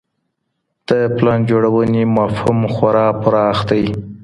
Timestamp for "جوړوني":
1.49-2.03